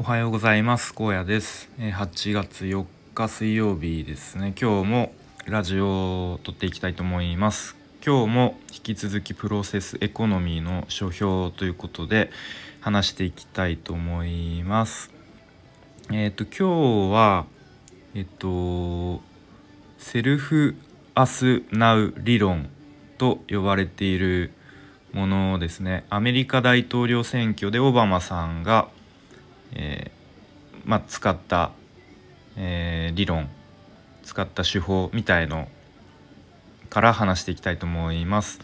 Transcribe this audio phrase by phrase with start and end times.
[0.00, 0.94] おはようございます。
[0.94, 1.68] 高野です。
[1.78, 4.54] 8月4日水曜日ですね。
[4.58, 5.12] 今日も
[5.44, 7.76] ラジオを撮っていきたいと思います。
[8.02, 12.30] 今日も引き続きプロセスエコノミーの書評ということで
[12.80, 15.10] 話していきたいと思います。
[16.10, 17.44] えっ、ー、と今日は
[18.14, 19.20] えっ、と
[19.98, 20.76] セルフ
[21.14, 22.70] アスナウ理論
[23.18, 24.52] と呼ばれている
[25.12, 26.06] ものですね。
[26.08, 28.88] アメリカ大統領選挙でオバマさんが
[29.72, 31.72] えー、まあ、使った、
[32.56, 33.48] えー、理論
[34.24, 35.68] 使った手法みたいの
[36.88, 38.60] から話していきたいと思います。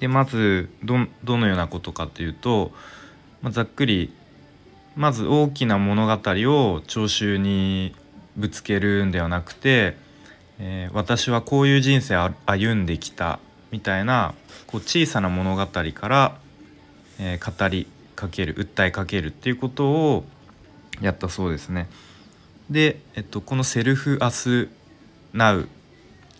[0.00, 1.06] でまずど
[1.36, 2.72] のようなことかというと、
[3.42, 4.12] まあ、ざっくり
[4.94, 7.94] まず大きな物語を聴衆に
[8.36, 9.96] ぶつけるんではなくて、
[10.58, 13.40] えー、私はこういう人生を歩んできた
[13.70, 14.34] みたいな
[14.66, 16.38] こう小さな物語から、
[17.18, 17.86] えー、語り
[18.18, 20.24] かける訴えかけるっていうことを
[21.00, 21.88] やったそうですね。
[22.68, 24.68] で、えっと、この Self Us
[25.32, 25.68] Now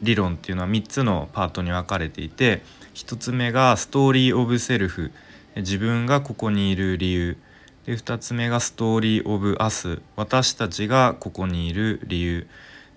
[0.03, 2.63] 理論っていうのは3つのパートに分かれていて
[2.95, 5.13] 1つ目が Story of Self。
[5.55, 7.37] 自分がここにいる理由。
[7.87, 10.01] で2つ目が Story of Us。
[10.17, 12.49] 私たちがここにいる理由。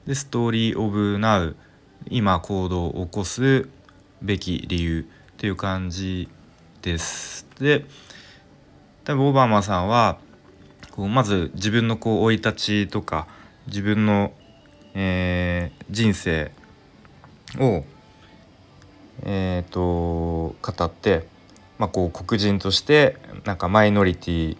[0.07, 1.55] でストーリー・オブ・ナウ。
[2.09, 3.69] 今行動を起こす
[4.23, 5.03] べき理由っ
[5.37, 6.29] ていう感じ
[6.81, 7.45] です。
[7.59, 7.85] で
[9.11, 10.19] 多分オバマさんは
[10.91, 13.27] こうまず自分のこう生い立ちとか
[13.67, 14.31] 自分の、
[14.93, 16.53] えー、人生
[17.59, 17.83] を、
[19.23, 21.27] えーと、語って、
[21.77, 24.57] まあ、こう黒人としてなんかマイノリティ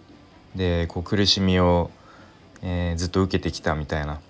[0.54, 1.90] でこう苦しみを、
[2.60, 4.20] えー、ずっと受けてきたみたいな。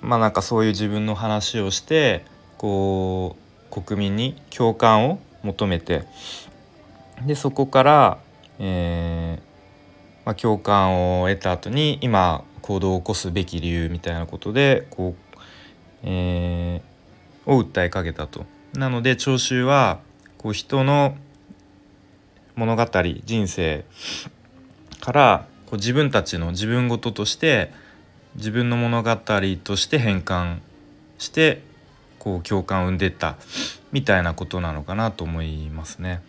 [0.00, 2.24] まあなんかそういう自分の話をして
[2.58, 3.36] こ
[3.70, 6.04] う国民に共感を求めて
[7.22, 8.18] でそこから、
[8.58, 9.54] えー
[10.24, 15.36] まあ、共感を得た後に今行動を起こすべき理由みたいなことでこう、
[16.02, 18.46] えー、を訴えかけたと。
[18.72, 20.00] なので聴衆は
[20.38, 21.16] こう人の
[22.56, 22.86] 物語
[23.24, 23.84] 人生
[25.00, 27.72] からこう自分たちの自分事として
[28.36, 29.16] 自分の物語
[29.62, 30.58] として変換
[31.18, 31.62] して
[32.18, 33.36] こう共感を生んでった
[33.92, 36.22] みたいなことなのかなと思いますね。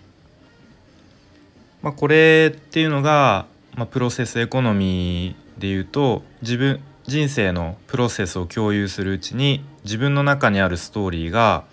[1.85, 11.63] まあ、これっていうのが、まあ、プロセスエコノミーでいうと自分人生のプロセスを共有するうちに自分の中にあるストーリーが、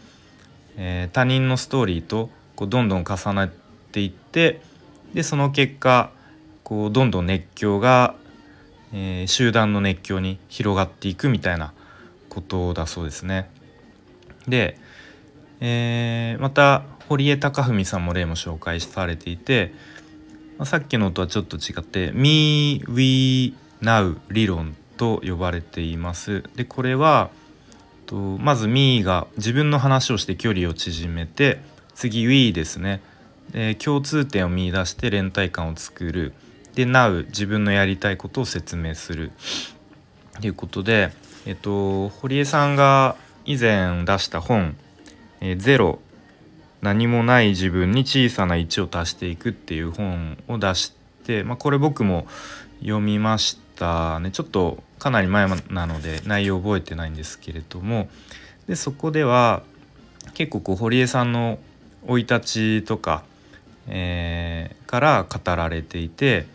[0.77, 3.50] えー、他人のストーリーとこうどんどん重なっ
[3.91, 4.61] ていって
[5.15, 6.11] でその結果
[6.62, 8.15] こうどんどん熱狂が、
[8.93, 11.73] えー、集団の熱狂に広がっていくみたいな
[12.29, 13.49] ことだそうですね。
[14.47, 14.77] で、
[15.61, 19.73] えー、また堀江貴文さんも例も紹介されていて
[20.62, 26.45] まあ、さっきのとはちょっと違って「Me We Now 理論」と呼ばれています。
[26.55, 27.31] でこれは
[28.06, 31.59] とまず「Me」が自分の話をして距離を縮めて
[31.97, 33.00] 次「We」ですね。
[33.50, 36.33] で共通点を見いだして連帯感を作る。
[36.77, 39.33] で「Now」自分のやりたいことを説明する。
[40.41, 41.11] ということで、
[41.44, 44.77] えっと、堀江さんが以前出した本
[45.43, 45.99] 「えゼロ
[46.82, 50.93] 何もない自分に小さな1を足していくっていう本を出し
[51.25, 52.26] て、まあ、これ僕も
[52.81, 54.32] 読みましたね。
[54.32, 58.09] ちょっとかなり前なので内容覚えてないんですけれども。
[58.66, 59.62] でそこでは
[60.34, 61.59] 結構こう堀江さんの
[62.06, 62.41] 生い立
[62.81, 63.25] ちとか、
[63.88, 66.47] えー、から語られていて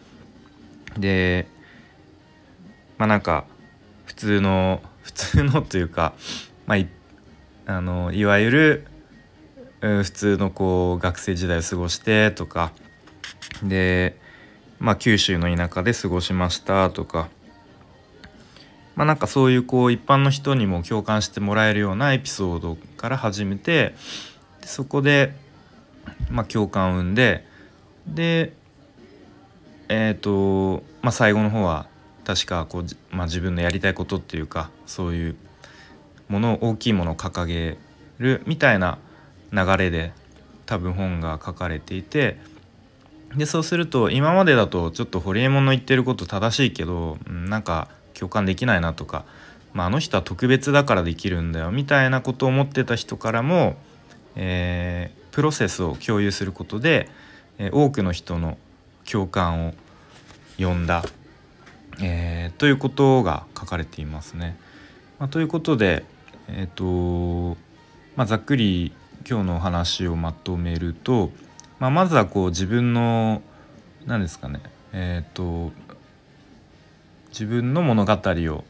[0.97, 1.47] で
[2.97, 3.45] まあなんか
[4.05, 6.13] 普通の普通のというか、
[6.65, 6.87] まあ、い
[7.65, 8.87] あのいわゆる
[9.81, 12.71] 普通のこう学生時代を過ごしてとか。
[13.63, 14.17] で
[14.79, 17.29] まあ九州の田舎で過ごしましたとか。
[18.95, 23.93] まあなんかそういうこう一般の人にも共感してもらえるようなエピソードから始めて
[24.63, 25.35] そこで
[26.31, 27.45] まあ共感を生んで
[28.07, 28.53] で
[29.87, 31.85] えっ、ー、とまあ最後の方は
[32.25, 35.35] 確かこう、まあ、自分のやりたいことっていうかそういう
[36.27, 37.77] もの大きいものを掲げ
[38.17, 38.97] るみたいな
[39.51, 40.13] 流れで
[40.65, 42.37] 多分本が書かれていて
[43.35, 49.25] でそうすると今までだとちょっとホリエモンの言ってること正しいけどなんか共感できないなとか、
[49.73, 53.75] まあ、あの人は特別だからできるんだよみたいなことを思ってた人からも、
[54.35, 57.09] えー、プロセスを共有することで、
[57.59, 58.57] えー、多くの人の
[59.09, 59.73] 共感を
[60.57, 61.03] 呼んだ、
[62.01, 64.57] えー、ということが書かれていますね。
[65.19, 66.03] まあ、ということで、
[66.47, 67.57] えーと
[68.15, 68.93] まあ、ざっくり
[69.29, 71.31] 今日のお話をまとめると、
[71.79, 73.41] まあ、まずはこう自分の
[74.05, 74.61] 何ですかね、
[74.93, 75.73] ええっ、と
[77.29, 78.63] 自分の物語を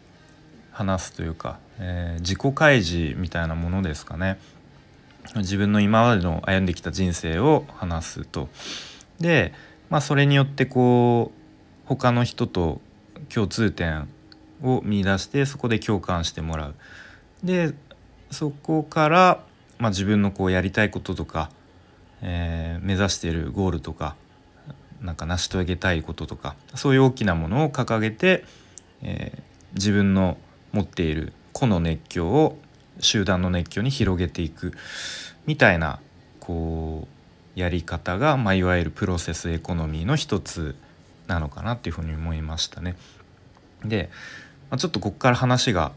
[0.72, 4.40] 話すというか、えー、自己開示みたいなものですかね。
[5.36, 8.50] 自分の今までの歩んできた人生を話すと。
[9.20, 9.54] で、
[9.92, 12.82] まあ、それによってこう他の人と
[13.30, 14.08] 共通点
[14.64, 16.76] を見出してそこで共感してもらう。
[17.44, 17.76] で
[18.32, 19.47] そこから、
[19.80, 21.50] まあ、自分のこうやりたいこととか、
[22.22, 24.16] えー、目指しているゴールとか
[25.02, 28.44] なんか成し遂げたいこととかそういう大きなものを掲げて、
[29.04, 29.42] えー、
[29.76, 30.38] 自分の
[30.72, 32.58] 持っている個の熱狂を
[33.00, 34.74] 集団の熱狂に広げていく
[35.46, 36.00] みたいな
[36.40, 37.08] こ
[37.56, 40.76] うやり方が、まあ、いわゆるプロセスエコノミーの一つ
[41.28, 42.96] なのかなっていうふうに思いましたね。
[43.84, 44.10] で、
[44.70, 45.92] まあ、ちょっとここから話が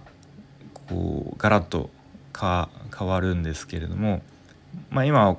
[0.89, 1.91] こうガラッと
[2.33, 4.23] か変わるんですけれども、
[4.91, 5.37] まあ、今は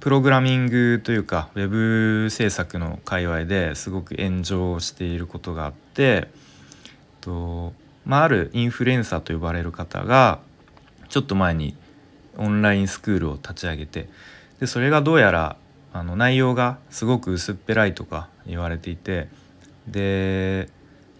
[0.00, 6.28] プログラミングというかウェブ制作の界隈ですごく炎上していることがあって
[7.20, 7.72] と、
[8.04, 10.40] まあ、あるインフルエンサーと呼ばれる方が
[11.08, 11.76] ちょっと前に
[12.36, 14.08] オンラインスクールを立ち上げて
[14.58, 15.56] でそれがどうやら
[15.92, 19.28] あの内容がすごく薄っぺらいとか言われていて
[19.86, 20.68] で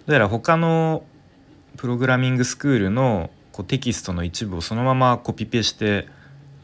[0.07, 1.05] どうやら他の
[1.77, 6.09] プログラミングスクールのこうテキストの一部をそのままコピペして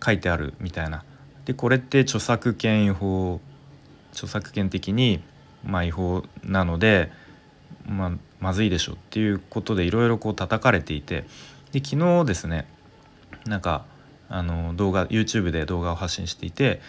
[0.04, 1.04] 書いてあるみたいな。
[1.44, 3.40] でこれって著作権違法
[4.12, 5.22] 著作権的に
[5.64, 7.10] まあ違法なので、
[7.86, 11.24] まあ、まずいでしょっていうことでいろいろこう叩かれていて
[11.72, 12.66] で昨日ですね
[13.46, 13.84] なんか
[14.28, 16.80] あの動画 YouTube で動画を発信していて、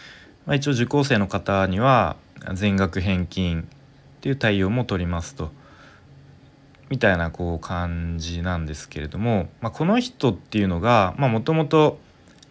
[0.46, 2.18] まあ、一応受講生の方には
[2.54, 3.66] 全額返金っ
[4.22, 5.52] ていう対応も取りますと
[6.90, 12.00] みたいなこう感じなんですけれども、まあ、この人っていうのがもともと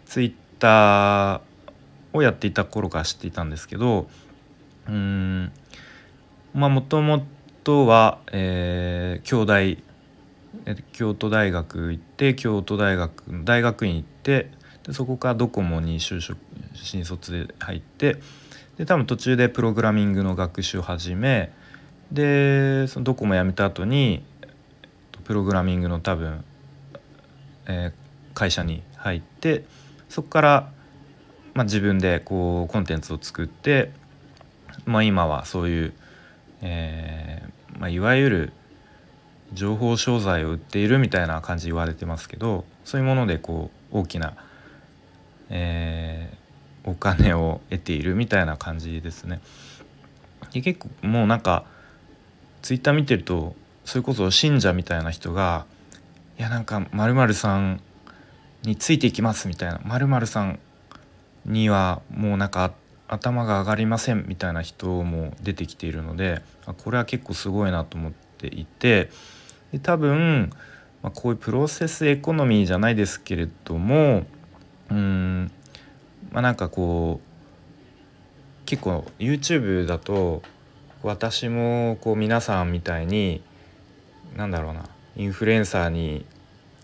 [0.07, 1.41] Twitter
[2.13, 4.09] をやっていた頃から知っていたんですけど
[4.89, 5.53] うん
[6.55, 7.25] まあもとも
[7.65, 9.83] とは、えー、京大
[10.93, 14.51] 京都大学行って京都大学大学院行って
[14.85, 16.39] でそこからドコモに就職
[16.75, 18.17] 新卒で入って
[18.77, 21.53] で多分途中でプログラミングの学習を始め
[22.13, 24.25] でそのドコモ辞めた後に
[25.25, 26.45] プログラミングの多分、
[27.67, 29.65] えー、会社に入って
[30.09, 30.73] そこから、
[31.55, 33.93] まあ、自分でこうコンテンツを作って、
[34.87, 35.93] まあ、今はそういう、
[36.63, 38.53] えーまあ、いわゆる
[39.53, 44.35] 情報商材を売っているみたいな感じ言われてますけどそういうものでこう大きな、
[45.51, 49.41] えー、お金を得ているみたいな感じですね。
[50.53, 51.65] で結構もうなんか
[52.63, 55.67] ツイッター見てるとそれこそ信者みたいな人が
[56.39, 57.81] 「いやなんかまるさん
[58.63, 60.59] についていきます」みたいな「まるさん
[61.47, 62.73] にはもうなんか
[63.09, 66.43] 頭が上がりません」みたいな人も出てきているので
[66.85, 69.11] これは結構すごいなと思っていて
[69.73, 70.51] で多分、
[71.03, 74.27] まあ、こういうプロセスエコノミーじゃないですけれども
[74.91, 75.51] うん
[76.31, 77.29] まあなんかこう
[78.67, 80.43] 結構 YouTube だと
[81.09, 83.43] 私もこう皆さんみたいに
[84.37, 84.85] なんだろうな
[85.17, 86.27] インフルエンサーに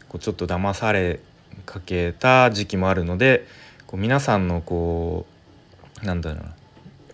[0.09, 1.21] こうちょっと騙され
[1.67, 3.47] かけた時期もあるので
[3.87, 5.27] こう皆さんのこ
[6.03, 6.55] うなんだろうな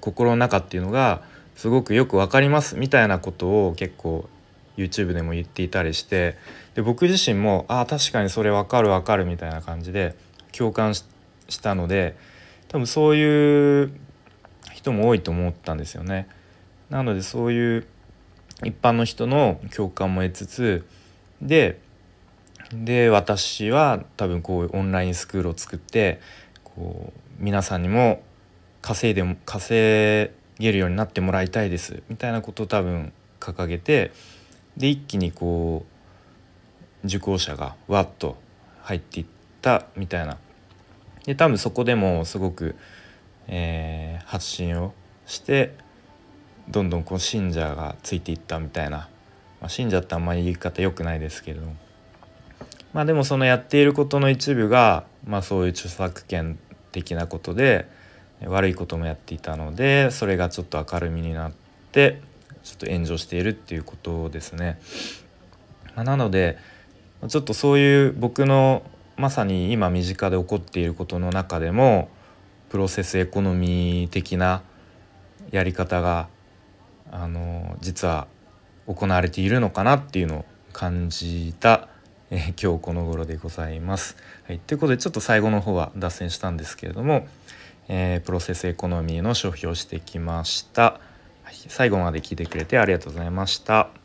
[0.01, 1.23] 心の中っていうのが
[1.57, 4.29] すごくよく分かりますみたいなことを結構
[4.77, 6.37] YouTube でも言っていたりして
[6.75, 10.15] で僕自身もああ確かにそれ分かる分かるみたいな感じで
[10.53, 11.03] 共感し
[11.61, 12.17] たので
[12.69, 13.93] 多分そういう
[14.73, 16.29] 人も多いと思ったんですよね。
[16.91, 17.87] なのでそういう
[18.65, 20.87] 一般の人の共感も得つつ
[21.41, 21.81] で
[22.73, 26.21] で私は多分こうオンラインスクールを作って
[26.63, 28.23] こう皆さんにも
[28.83, 34.13] 稼いでも稼げるようになってもらいたいですみたいなことを多分掲げて
[34.77, 35.85] で一気にこ
[37.05, 38.37] う受講者がわっと
[38.83, 39.27] 入っていっ
[39.63, 40.37] たみたいな。
[41.25, 42.77] で多分そこでもすごく、
[43.47, 44.95] えー、発信を
[45.27, 45.75] して
[46.71, 49.09] どんどんこう信者がついていったみたいな、
[49.61, 51.75] まあ、信者ってあんまり言い方良くないですけれども
[52.93, 56.59] まあでもそのやっていることの一部が、まあ、そういう著作権
[56.93, 57.89] 的なことで
[58.45, 61.53] 悪いこともやっていたのでそれがちょっと明るみになっ
[61.93, 62.21] て
[62.63, 64.79] ちょっと炎上しているっていうことですね。
[65.95, 66.59] まあ、なので
[67.29, 68.83] ちょっとそういう僕の
[69.17, 72.09] まさに今身近で起こっていることの中でも
[72.71, 74.63] プロセスエコノミー的な
[75.51, 76.29] やり方が
[77.11, 78.27] あの実は
[78.87, 81.89] 行われているのかなっていうのを感じた、
[82.31, 84.17] えー、今日この頃でございます。
[84.47, 87.27] はい、ということでちょっと最後の方は脱線したんですけれども、
[87.89, 91.01] えー、プロセスエコノミーの消費をしてきました。
[91.43, 94.00] はい、最後まで聞いてくれてありがとうございました。